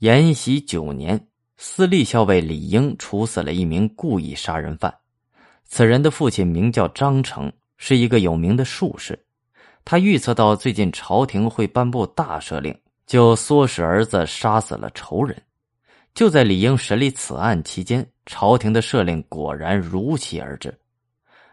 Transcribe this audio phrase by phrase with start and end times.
[0.00, 1.18] 延禧九年，
[1.56, 4.94] 司隶校尉李英处死了一名故意杀人犯。
[5.64, 9.18] 此人的父亲名叫张成，是一个有名的术士。
[9.86, 15.34] 他预测到最近朝廷会颁布大赦令，就唆使儿子杀死了仇人。
[16.12, 20.78] 就在李英审理此案期间，朝廷的赦令果然如期而至。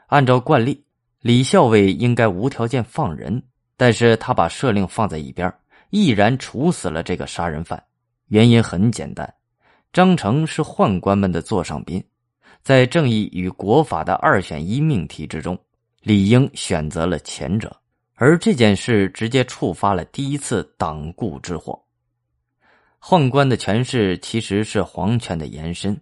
[0.08, 0.84] 按照惯例，
[1.22, 3.42] 李校尉应该无条件放人，
[3.78, 5.50] 但是他把赦令放在一边，
[5.92, 7.82] 毅然处死了这个杀人犯。
[8.28, 9.34] 原因很简单，
[9.92, 12.04] 张成是宦官们的座上宾，
[12.64, 15.58] 在正义与国法的二选一命题之中，
[16.02, 17.76] 理应选择了前者。
[18.16, 21.78] 而这件事直接触发了第一次党锢之祸。
[23.02, 26.00] 宦官的权势其实是皇权的延伸。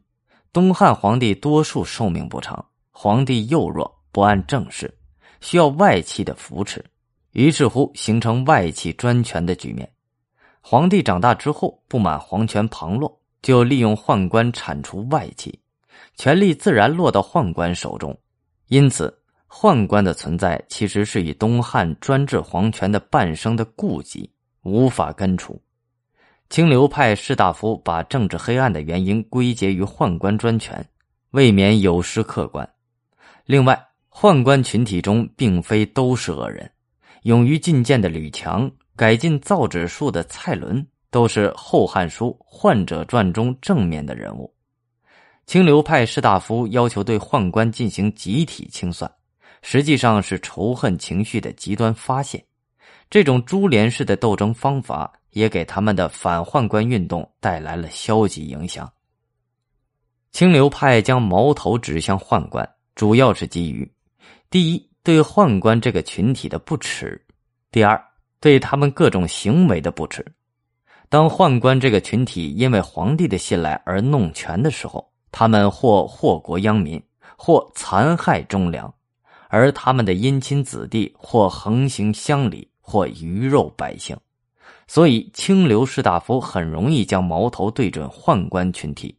[0.53, 4.93] 东汉皇帝多数寿命不长，皇帝幼弱，不谙政事，
[5.40, 6.84] 需要外戚的扶持，
[7.31, 9.90] 于是乎形成外戚专权的局面。
[10.61, 15.59] 皇帝长大之后，不满皇权旁落，就利用宦官铲除外戚，
[16.15, 18.17] 权力自然落到宦官手中。
[18.67, 19.13] 因此，
[19.49, 25.62] 宦官的存在其实是以东汉专制皇权的半生的痼疾，无法根除。
[26.49, 30.85] 清流派士大夫把政治黑暗的原因归结于宦官专权，
[31.32, 32.70] 未免有失客观。
[33.45, 36.70] 另外，宦官群体中并非都是恶人，
[37.23, 44.53] 勇于进谏的吕强、改进造纸术的蔡伦，都是《后汉书·宦者传》中正面的人物。
[45.45, 49.11] 清流派士大夫要求对宦官进行集体清算，
[49.61, 52.45] 实际上是仇恨情绪的极端发泄。
[53.09, 55.11] 这种株连式的斗争方法。
[55.31, 58.91] 也给他们的反宦官运动带来了消极影响。
[60.33, 63.89] 清流派将矛头指向宦官，主要是基于：
[64.50, 67.17] 第一，对宦官这个群体的不耻；
[67.72, 67.97] 第二，
[68.41, 70.25] 对他们各种行为的不耻。
[71.07, 77.01] 当宦官这个群体因为皇帝的信赖而弄权的时候，他们或祸国殃民，
[77.38, 78.91] 或残害忠良；
[79.47, 84.17] 而他们的姻亲子弟或横行乡里，或鱼肉百姓。
[84.87, 89.16] 所以，清流士大夫很容易将矛头对准宦官群体。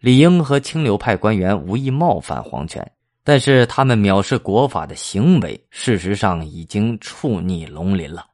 [0.00, 2.92] 李英和清流派官员无意冒犯皇权，
[3.28, 8.24] 但是他们藐视国法的行为，事实上已经触逆龙鳞了。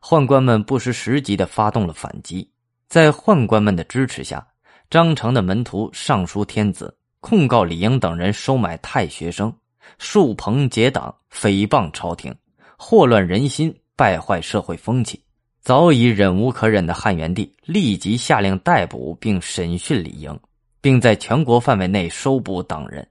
[0.00, 2.50] 宦官们不失时机的发动了反击，
[2.88, 4.42] 在宦官们的支持下，
[4.88, 9.54] 张成的门徒上书天子，控告李英等人收买太学生、
[9.98, 12.34] 树朋结党、诽谤朝廷、
[12.78, 13.78] 祸乱人心。
[13.94, 15.22] 败坏社会风气，
[15.60, 20.40] 早已忍无可忍的汉元帝立即下令逮捕并审讯李英，
[20.80, 23.06] 并在全国范围内收捕党人。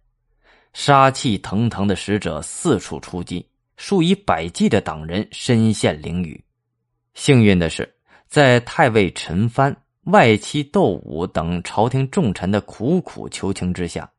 [0.74, 3.48] 杀气腾腾的使者四处出击，
[3.78, 6.44] 数以百计的党人身陷囹圄。
[7.14, 7.96] 幸运的是，
[8.28, 9.76] 在太尉陈蕃、
[10.06, 14.12] 外戚窦武等朝廷重臣的苦苦求情之下，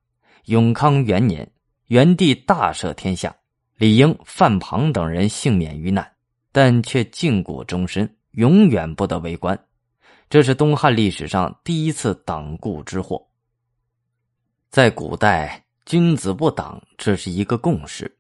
[0.46, 1.50] 永康元年，
[1.88, 3.34] 元帝大赦天下，
[3.76, 6.08] 李英、范庞等人幸免于难。
[6.52, 9.58] 但却禁锢终身，永远不得为官，
[10.30, 13.20] 这是东汉历史上第一次党锢之祸。
[14.70, 18.10] 在古代，君子不党，这是一个共识。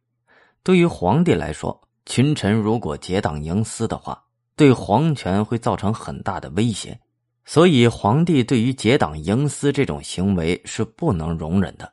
[0.62, 4.22] 对于皇帝来说，群臣如果结党营私的话，
[4.54, 6.98] 对皇权会造成很大的威胁，
[7.44, 11.90] 所以皇帝对于结党营私这种行为是不能容忍的。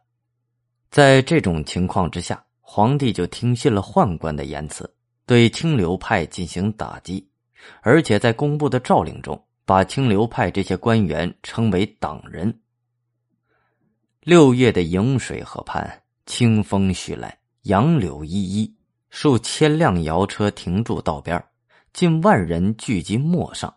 [0.90, 4.94] 在这种情况之下，皇帝就听信了宦官的言辞。
[5.26, 7.26] 对清流派进行打击，
[7.82, 12.54] 而且在公布的诏令中，把清流派这些官员称为党人。
[14.24, 18.72] 六月的颍水河畔，清风徐来，杨柳依依，
[19.10, 21.44] 数千辆摇车停驻道边，
[21.92, 23.74] 近万人聚集陌上。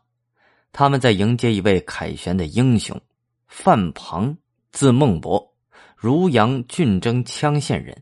[0.71, 3.01] 他们在迎接一位凯旋的英雄——
[3.49, 4.37] 范庞，
[4.71, 5.43] 字孟博，
[5.97, 7.97] 汝阳郡征羌县人，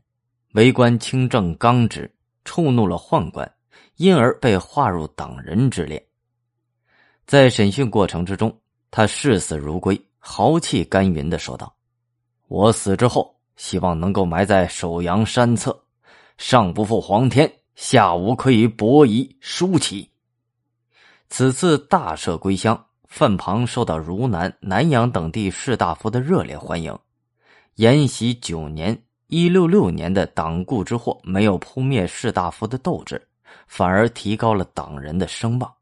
[0.55, 2.13] 为官清正刚直。
[2.45, 3.49] 触怒了宦官，
[3.99, 6.05] 因而被划入党人之列。
[7.25, 11.73] 在审讯过程之中，他视死如归，豪气干云的说道
[12.53, 15.75] ：“我死之后，希望能够埋在首阳山侧，
[16.37, 20.07] 上不负皇天，下无可以伯夷叔齐。”
[21.31, 22.79] 此次大赦归乡，
[23.09, 26.95] 范庞受到汝南、南阳等地士大夫的热烈欢迎。
[27.77, 29.03] 延禧九年。
[29.29, 33.27] 一六六年的党锢之祸没有扑灭士大夫的斗志，
[33.67, 35.73] 反而提高了党人的声望。